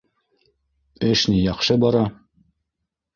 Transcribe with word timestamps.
Эш 1.09 1.25
ни... 1.33 1.37
яҡшы 1.49 1.77
бара. 1.85 2.01